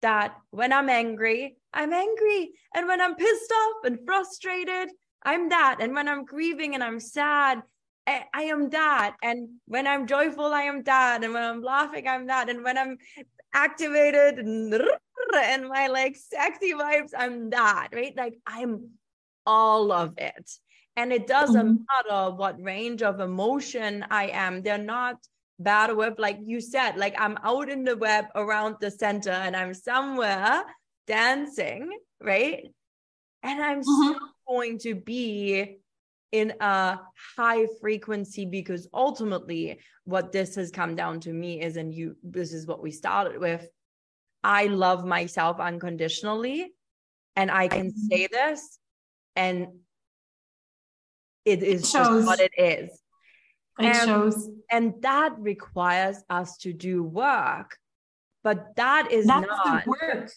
[0.02, 2.52] that when i'm angry i'm angry.
[2.74, 4.90] And when i'm pissed off and frustrated
[5.22, 5.78] i'm that.
[5.80, 7.62] And when i'm grieving and i'm sad
[8.06, 9.16] I, I am that.
[9.22, 11.24] And when i'm joyful i am that.
[11.24, 12.50] And when i'm laughing i'm that.
[12.50, 12.98] And when i'm
[13.54, 14.74] activated and,
[15.36, 18.14] and my like sexy vibes i'm that right?
[18.16, 18.90] Like i'm
[19.46, 20.50] all of it
[20.96, 22.10] and it doesn't mm-hmm.
[22.10, 24.62] matter what range of emotion I am.
[24.62, 25.16] They're not
[25.58, 29.56] bad with, like you said, like I'm out in the web around the center and
[29.56, 30.64] I'm somewhere
[31.06, 32.66] dancing, right?
[33.42, 34.12] And I'm mm-hmm.
[34.12, 35.78] still going to be
[36.34, 36.98] in a
[37.36, 42.52] high frequency because ultimately what this has come down to me is and you this
[42.52, 43.64] is what we started with
[44.42, 46.72] i love myself unconditionally
[47.36, 48.06] and i can mm-hmm.
[48.10, 48.80] say this
[49.36, 49.68] and
[51.44, 52.90] it is just what it is.
[53.78, 54.48] It and, shows.
[54.70, 57.76] And that requires us to do work.
[58.42, 60.30] But that is That's not the work.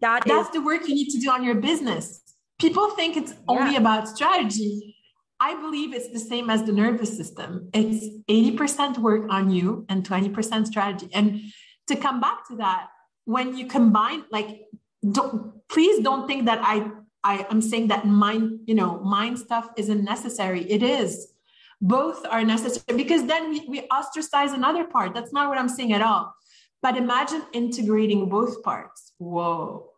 [0.00, 2.20] That That's is, the work you need to do on your business.
[2.58, 3.78] People think it's only yeah.
[3.78, 4.96] about strategy.
[5.40, 7.68] I believe it's the same as the nervous system.
[7.72, 11.08] It's 80% work on you and 20% strategy.
[11.12, 11.40] And
[11.88, 12.88] to come back to that,
[13.24, 14.62] when you combine, like,
[15.10, 16.90] don't please don't think that I
[17.24, 20.62] I, am saying that mind, you know, mind stuff isn't necessary.
[20.70, 21.32] It is.
[21.80, 25.14] Both are necessary because then we, we ostracize another part.
[25.14, 26.34] That's not what I'm saying at all.
[26.80, 29.12] But imagine integrating both parts.
[29.18, 29.88] whoa.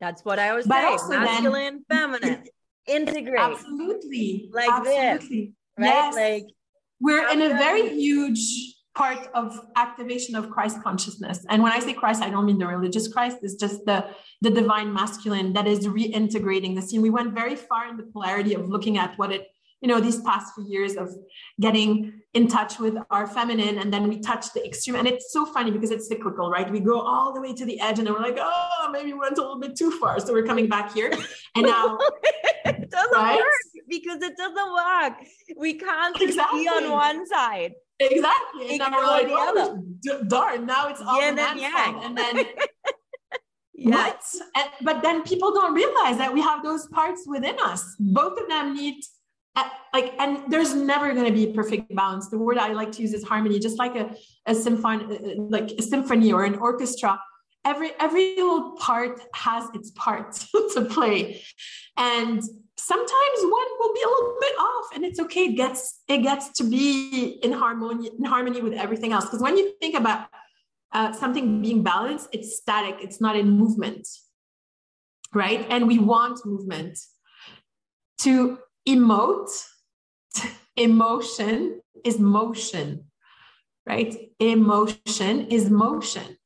[0.00, 0.70] That's what I always say.
[0.70, 2.44] Masculine, then, feminine,
[2.88, 3.38] integrate.
[3.38, 4.50] Absolutely.
[4.52, 5.38] Like absolutely.
[5.38, 5.48] this.
[5.78, 5.86] Right?
[5.86, 6.14] Yes.
[6.16, 6.46] Like
[6.98, 11.46] we're in a very huge part of activation of Christ consciousness.
[11.48, 14.06] And when I say Christ, I don't mean the religious Christ, it's just the,
[14.42, 17.00] the divine masculine that is reintegrating the scene.
[17.00, 19.51] We went very far in the polarity of looking at what it,
[19.82, 21.10] you know, these past few years of
[21.60, 24.96] getting in touch with our feminine and then we touch the extreme.
[24.96, 26.70] And it's so funny because it's cyclical, right?
[26.70, 29.18] We go all the way to the edge and then we're like, oh, maybe we
[29.18, 30.20] went a little bit too far.
[30.20, 31.12] So we're coming back here.
[31.56, 31.98] And now
[32.64, 33.36] it doesn't right?
[33.36, 35.14] work because it doesn't work.
[35.58, 36.62] We can't exactly.
[36.62, 37.72] be on one side
[38.10, 38.70] Exactly.
[38.70, 42.00] And now we're like, oh, d- darn, now it's all yeah, then, yeah.
[42.02, 42.36] And then
[43.74, 44.22] what?
[44.56, 47.96] And, but then people don't realize that we have those parts within us.
[47.98, 49.02] Both of them need
[49.92, 52.28] like and there's never going to be perfect balance.
[52.28, 54.14] The word i like to use is harmony just like a,
[54.46, 57.20] a symphony uh, like a symphony or an orchestra.
[57.64, 60.32] Every every little part has its part
[60.74, 61.42] to play.
[61.96, 62.42] And
[62.76, 65.44] sometimes one will be a little bit off and it's okay.
[65.44, 69.26] It gets it gets to be in harmony in harmony with everything else.
[69.26, 70.28] Because when you think about
[70.92, 72.96] uh, something being balanced it's static.
[73.00, 74.08] It's not in movement
[75.34, 75.66] right?
[75.70, 76.98] And we want movement
[78.18, 78.58] to
[78.88, 79.50] emote
[80.76, 83.04] emotion is motion
[83.86, 86.36] right emotion is motion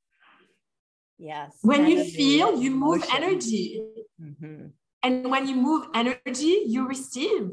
[1.18, 3.16] yes when you feel you move motion.
[3.16, 3.82] energy
[4.20, 4.66] mm-hmm.
[5.06, 7.52] And when you move energy, you receive.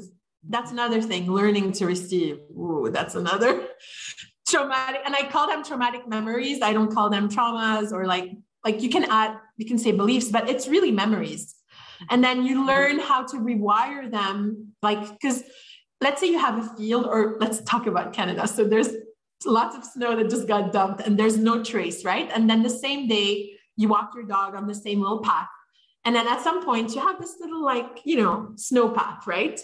[0.49, 2.39] That's another thing, learning to receive.
[2.49, 3.67] Ooh, that's another
[4.47, 5.01] traumatic.
[5.05, 6.63] And I call them traumatic memories.
[6.63, 8.31] I don't call them traumas or like,
[8.65, 11.55] like you can add, you can say beliefs, but it's really memories.
[12.09, 14.72] And then you learn how to rewire them.
[14.83, 15.43] Like, because
[16.01, 18.47] let's say you have a field, or let's talk about Canada.
[18.47, 18.89] So there's
[19.45, 22.29] lots of snow that just got dumped and there's no trace, right?
[22.33, 25.47] And then the same day, you walk your dog on the same little path
[26.05, 29.59] and then at some point, you have this little, like, you know, snow path, right?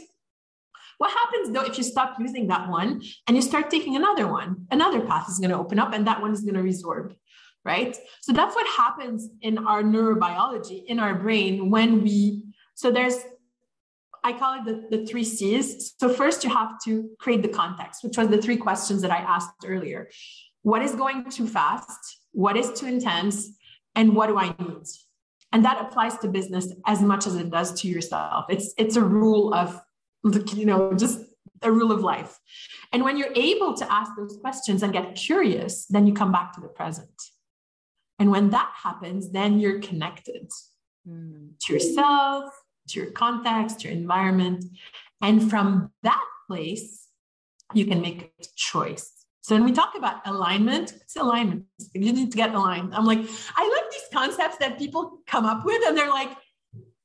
[0.97, 4.67] What happens though if you stop using that one and you start taking another one?
[4.71, 7.15] Another path is going to open up and that one is going to resorb,
[7.63, 7.97] right?
[8.21, 12.43] So that's what happens in our neurobiology, in our brain when we,
[12.75, 13.17] so there's,
[14.23, 15.93] I call it the, the three C's.
[15.99, 19.17] So first you have to create the context, which was the three questions that I
[19.17, 20.09] asked earlier.
[20.63, 21.99] What is going too fast?
[22.31, 23.49] What is too intense?
[23.95, 24.85] And what do I need?
[25.51, 29.03] and that applies to business as much as it does to yourself it's it's a
[29.03, 29.79] rule of
[30.53, 31.19] you know just
[31.61, 32.39] a rule of life
[32.93, 36.53] and when you're able to ask those questions and get curious then you come back
[36.53, 37.21] to the present
[38.17, 40.49] and when that happens then you're connected
[41.07, 41.49] mm.
[41.59, 42.49] to yourself
[42.89, 44.65] to your context your environment
[45.21, 47.07] and from that place
[47.73, 51.65] you can make a choice so when we talk about alignment, it's alignment.
[51.95, 52.93] You need to get aligned.
[52.93, 56.29] I'm like, I like these concepts that people come up with and they're like,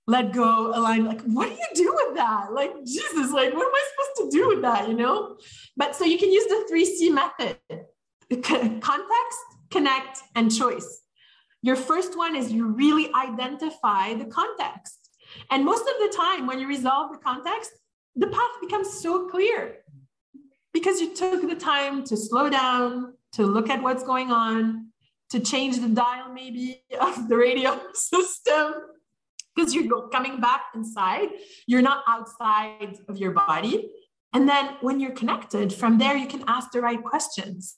[0.06, 1.06] let go, align.
[1.06, 2.52] Like, what do you do with that?
[2.52, 4.88] Like, Jesus, like, what am I supposed to do with that?
[4.88, 5.38] You know?
[5.76, 7.56] But so you can use the 3C method
[8.42, 9.38] context,
[9.70, 11.00] connect, and choice.
[11.62, 15.03] Your first one is you really identify the context.
[15.50, 17.72] And most of the time, when you resolve the context,
[18.16, 19.78] the path becomes so clear
[20.72, 24.88] because you took the time to slow down, to look at what's going on,
[25.30, 28.74] to change the dial maybe of the radio system.
[29.54, 31.28] Because you're coming back inside,
[31.68, 33.88] you're not outside of your body.
[34.32, 37.76] And then when you're connected, from there, you can ask the right questions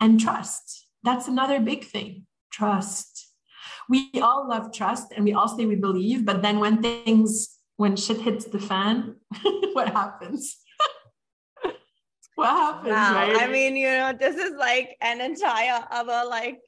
[0.00, 0.86] and trust.
[1.02, 3.29] That's another big thing trust.
[3.90, 7.96] We all love trust and we all say we believe, but then when things, when
[7.96, 9.16] shit hits the fan,
[9.72, 10.56] what happens?
[12.36, 13.14] what happens wow.
[13.14, 16.58] right i mean you know this is like an entire other like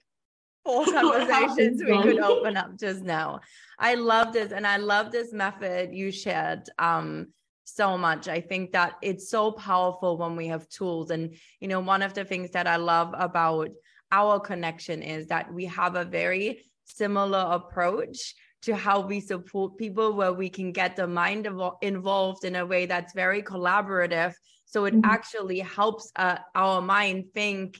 [0.64, 3.40] four conversations we could open up just now
[3.78, 7.28] i love this and i love this method you shared um
[7.64, 11.80] so much i think that it's so powerful when we have tools and you know
[11.80, 13.70] one of the things that i love about
[14.10, 20.14] our connection is that we have a very similar approach to how we support people
[20.14, 21.48] where we can get the mind
[21.82, 24.32] involved in a way that's very collaborative
[24.64, 25.10] so it mm-hmm.
[25.10, 27.78] actually helps uh, our mind think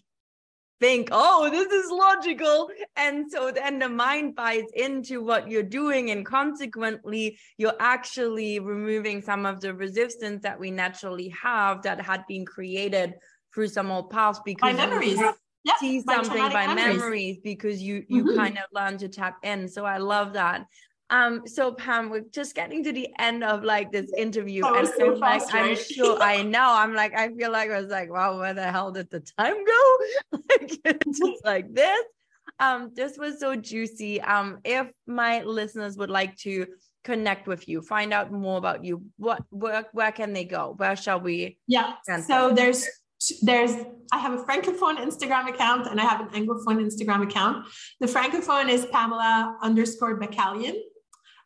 [0.81, 6.11] think oh this is logical and so then the mind buys into what you're doing
[6.11, 12.25] and consequently you're actually removing some of the resistance that we naturally have that had
[12.27, 13.15] been created
[13.55, 15.21] through some old past because by memories
[15.65, 16.99] yeah, see something by memories.
[16.99, 17.39] memories.
[17.43, 18.37] because you you mm-hmm.
[18.37, 20.67] kind of learn to tap in so i love that
[21.13, 25.09] um, so Pam, we're just getting to the end of like this interview, and so
[25.09, 25.43] like?
[25.53, 26.67] I'm sure I know.
[26.67, 29.57] I'm like, I feel like I was like, wow, where the hell did the time
[29.63, 30.39] go?
[30.49, 32.03] like just like this.
[32.61, 34.23] um, this was so juicy.
[34.23, 36.67] Um, if my listeners would like to
[37.05, 40.73] connect with you, find out more about you, what where where can they go?
[40.79, 41.59] Where shall we?
[41.67, 41.97] Yeah.
[42.27, 42.89] So there's
[43.43, 43.75] there's
[44.13, 47.67] I have a francophone Instagram account and I have an anglophone Instagram account.
[48.01, 50.77] The francophone is Pamela underscore Bakalian.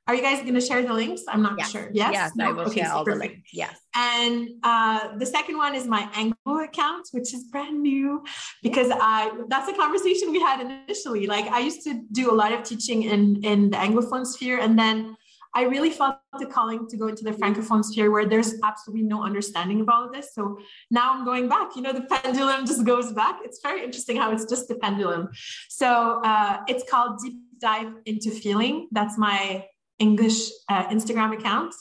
[0.09, 1.23] Are you guys going to share the links?
[1.29, 1.71] I'm not yes.
[1.73, 1.91] sure.
[1.93, 2.49] Yes, yes, no?
[2.49, 3.23] I will okay, share all perfect.
[3.23, 3.51] the links.
[3.53, 3.77] Yes.
[3.97, 8.23] And uh, the second one is my Anglo account, which is brand new
[8.63, 11.27] because I that's a conversation we had initially.
[11.27, 14.79] Like I used to do a lot of teaching in in the Anglophone sphere, and
[14.79, 15.17] then
[15.55, 19.25] I really felt the calling to go into the francophone sphere where there's absolutely no
[19.25, 20.35] understanding of all of this.
[20.35, 20.59] So
[20.91, 21.77] now I'm going back.
[21.77, 23.41] You know, the pendulum just goes back.
[23.45, 25.29] It's very interesting how it's just the pendulum.
[25.69, 28.89] So uh, it's called Deep Dive into Feeling.
[28.93, 29.67] That's my
[29.99, 31.75] English uh, Instagram account.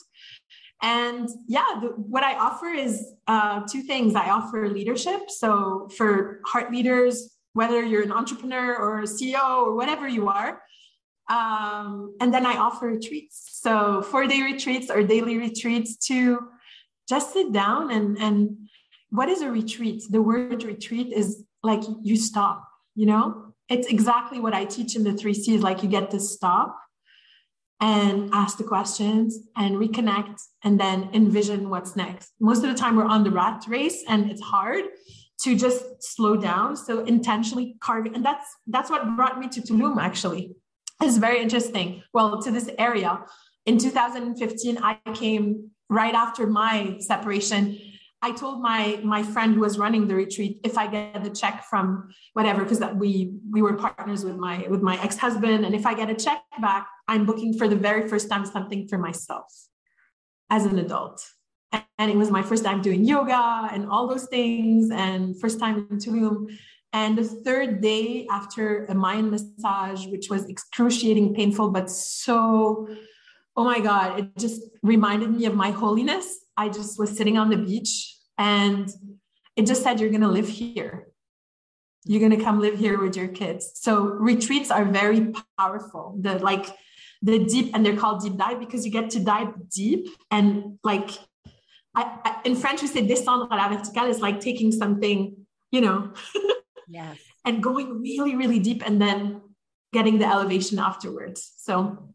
[0.82, 4.14] And yeah, the, what I offer is uh, two things.
[4.14, 5.30] I offer leadership.
[5.30, 10.60] So for heart leaders, whether you're an entrepreneur or a CEO or whatever you are,
[11.28, 13.50] um, and then I offer retreats.
[13.52, 16.38] So four day retreats or daily retreats to
[17.08, 18.68] just sit down and and
[19.10, 20.02] what is a retreat?
[20.10, 22.64] The word retreat is like you stop.
[22.94, 25.62] You know, it's exactly what I teach in the three C's.
[25.62, 26.76] Like you get to stop
[27.80, 32.32] and ask the questions and reconnect and then envision what's next.
[32.40, 34.84] Most of the time, we're on the rat race and it's hard
[35.42, 36.76] to just slow down.
[36.76, 40.56] So intentionally carving, and that's that's what brought me to Tulum actually.
[41.02, 42.02] It's very interesting.
[42.12, 43.24] Well, to this area.
[43.66, 47.78] In 2015, I came right after my separation
[48.22, 51.64] I told my my friend who was running the retreat if I get the check
[51.64, 55.86] from whatever because we we were partners with my with my ex husband and if
[55.86, 59.46] I get a check back I'm booking for the very first time something for myself
[60.50, 61.24] as an adult
[61.98, 65.86] and it was my first time doing yoga and all those things and first time
[65.90, 66.56] in Tulum
[66.98, 72.88] and the third day after a Mayan massage which was excruciating painful but so
[73.58, 76.26] oh my god it just reminded me of my holiness
[76.56, 78.88] I just was sitting on the beach and
[79.56, 81.08] it just said, You're going to live here.
[82.04, 83.72] You're going to come live here with your kids.
[83.74, 86.16] So retreats are very powerful.
[86.20, 86.66] The like,
[87.22, 91.10] the deep, and they're called deep dive because you get to dive deep and like,
[91.94, 95.34] I, in French, we say descendre à la verticale is like taking something,
[95.72, 96.12] you know,
[96.88, 99.40] yes, and going really, really deep and then
[99.92, 101.52] getting the elevation afterwards.
[101.58, 102.12] So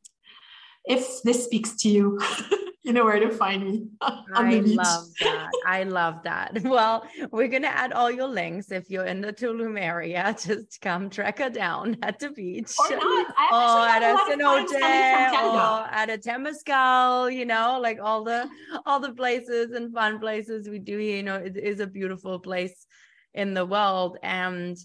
[0.86, 2.20] if this speaks to you,
[2.84, 3.88] you know where to find me.
[4.02, 5.50] I love that.
[5.66, 6.64] I love that.
[6.72, 10.36] Well, we're gonna add all your links if you're in the Tulum area.
[10.40, 15.88] Just come track her down at the beach, or not, or at a cenote, or
[15.92, 17.34] at a temescal.
[17.34, 18.50] You know, like all the
[18.86, 20.98] all the places and fun places we do.
[20.98, 22.88] Here, you know, it is a beautiful place
[23.34, 24.78] in the world, and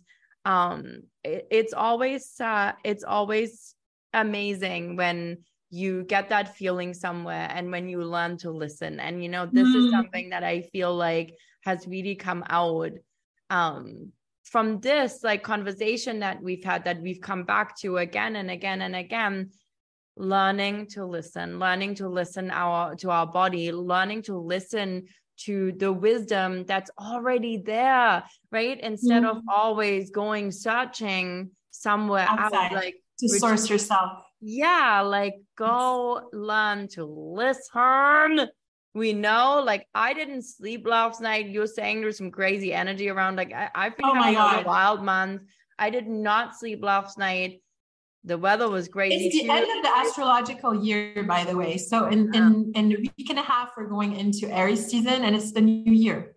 [0.45, 3.75] um, it, it's always uh, it's always
[4.13, 5.39] amazing when
[5.71, 9.01] you get that feeling somewhere and when you learn to listen.
[9.01, 9.85] And you know this mm.
[9.85, 12.93] is something that i feel like has really come out
[13.51, 14.13] um
[14.45, 18.83] from this like conversation that we've had that we've come back to again and again
[18.83, 19.51] and again.
[20.19, 25.05] Learning to listen learning to listen our to our body learning to listen
[25.39, 29.31] to the wisdom that's already there right instead mm.
[29.31, 32.67] of always going searching somewhere Outside.
[32.67, 38.49] out like to source yourself yeah, like go learn to listen.
[38.95, 41.49] We know, like I didn't sleep last night.
[41.49, 43.37] You're saying there's some crazy energy around.
[43.37, 45.43] Like I, have been oh having a wild month.
[45.79, 47.61] I did not sleep last night.
[48.27, 49.13] The weather was great.
[49.13, 49.53] It's the too.
[49.53, 51.79] end of the astrological year, by the way.
[51.79, 55.37] So in, in in a week and a half, we're going into Aries season, and
[55.37, 56.36] it's the new year.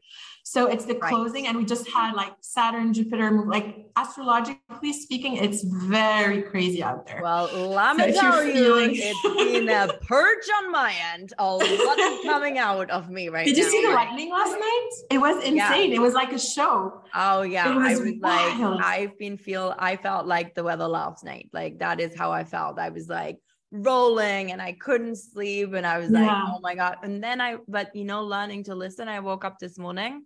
[0.49, 1.13] So it's the right.
[1.13, 7.05] closing, and we just had like Saturn, Jupiter, like astrologically speaking, it's very crazy out
[7.05, 7.21] there.
[7.21, 8.91] Well, let me so tell you, feeling...
[8.95, 9.21] it's
[9.51, 11.33] been a purge on my end.
[11.37, 13.63] A lot is coming out of me right Did now.
[13.63, 14.89] you see the lightning last night?
[15.11, 15.91] It was insane.
[15.91, 15.97] Yeah.
[15.97, 17.03] It was like a show.
[17.13, 18.77] Oh yeah, was I was wild.
[18.77, 19.75] like, I've been feel.
[19.77, 21.51] I felt like the weather last night.
[21.53, 22.79] Like that is how I felt.
[22.79, 23.37] I was like
[23.71, 26.97] rolling and I couldn't sleep and I was like, oh my God.
[27.03, 30.25] And then I, but you know, learning to listen, I woke up this morning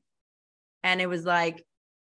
[0.84, 1.64] and it was like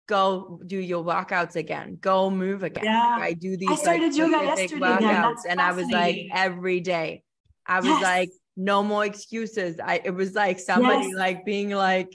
[0.06, 3.18] go do your workouts again go move again yeah.
[3.20, 7.22] i do these i started like, yoga yesterday workouts and i was like every day
[7.66, 8.02] i was yes.
[8.02, 11.16] like no more excuses i it was like somebody yes.
[11.16, 12.08] like being like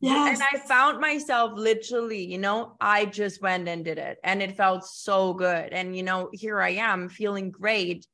[0.00, 0.40] Yes.
[0.40, 4.56] And I found myself literally, you know, I just went and did it and it
[4.56, 5.72] felt so good.
[5.72, 8.06] And, you know, here I am feeling great.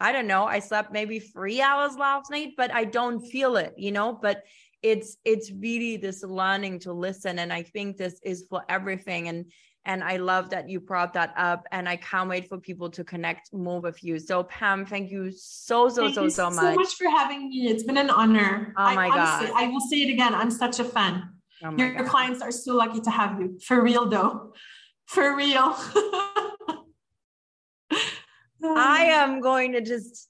[0.00, 0.44] I don't know.
[0.44, 4.42] I slept maybe three hours last night, but I don't feel it, you know, but
[4.82, 9.44] it's it's really this learning to listen and i think this is for everything and
[9.86, 11.66] And I love that you brought that up.
[11.72, 14.18] And I can't wait for people to connect more with you.
[14.18, 16.56] So, Pam, thank you so, so, thank so, so much.
[16.56, 17.68] so much for having me.
[17.68, 18.74] It's been an honor.
[18.76, 20.34] Oh my I, honestly, I will say it again.
[20.34, 21.30] I'm such a fan.
[21.64, 23.58] Oh your, your clients are so lucky to have you.
[23.60, 24.52] For real, though.
[25.06, 25.74] For real.
[28.62, 30.28] I am going to just,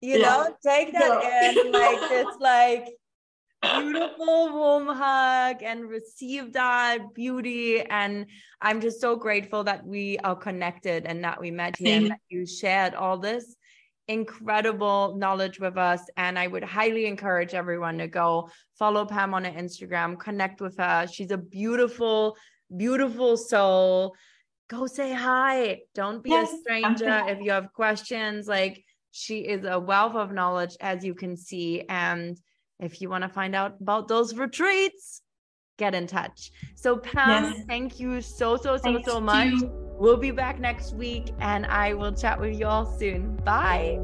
[0.00, 0.26] you yeah.
[0.26, 1.20] know, take that no.
[1.64, 2.88] in like this, like
[3.62, 7.80] beautiful warm hug and receive that beauty.
[7.80, 8.26] And
[8.60, 12.20] I'm just so grateful that we are connected and that we met here and that
[12.28, 13.56] you shared all this
[14.08, 16.00] incredible knowledge with us.
[16.16, 20.76] And I would highly encourage everyone to go follow Pam on her Instagram, connect with
[20.78, 21.06] her.
[21.10, 22.36] She's a beautiful,
[22.76, 24.14] beautiful soul.
[24.68, 25.80] Go say hi.
[25.94, 28.48] Don't be yes, a stranger if you have questions.
[28.48, 28.82] Like
[29.12, 31.84] she is a wealth of knowledge, as you can see.
[31.88, 32.38] And
[32.82, 35.22] if you want to find out about those retreats,
[35.78, 36.50] get in touch.
[36.74, 37.64] So, Pam, yes.
[37.68, 39.52] thank you so, so, so, Thanks so much.
[39.52, 39.70] You.
[39.98, 43.36] We'll be back next week and I will chat with you all soon.
[43.36, 44.00] Bye.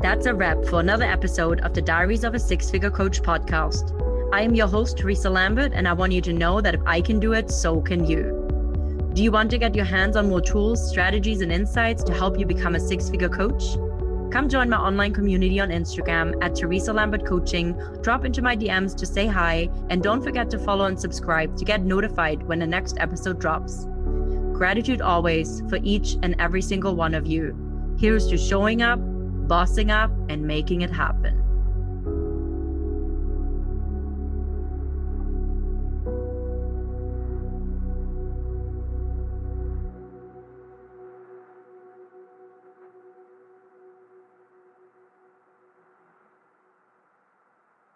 [0.00, 3.92] That's a wrap for another episode of the Diaries of a Six Figure Coach podcast.
[4.32, 7.00] I am your host, Teresa Lambert, and I want you to know that if I
[7.00, 9.10] can do it, so can you.
[9.14, 12.38] Do you want to get your hands on more tools, strategies, and insights to help
[12.38, 13.64] you become a six figure coach?
[14.30, 18.94] Come join my online community on Instagram at Teresa Lambert Coaching, drop into my DMs
[18.96, 22.66] to say hi, and don't forget to follow and subscribe to get notified when the
[22.66, 23.86] next episode drops.
[24.52, 27.56] Gratitude always for each and every single one of you.
[27.98, 28.98] Here's to showing up,
[29.48, 31.47] bossing up, and making it happen.